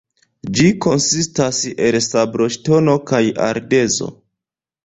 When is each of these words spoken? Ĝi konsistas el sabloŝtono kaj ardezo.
Ĝi 0.59 0.69
konsistas 0.85 1.59
el 1.89 1.99
sabloŝtono 2.07 2.97
kaj 3.13 3.23
ardezo. 3.51 4.11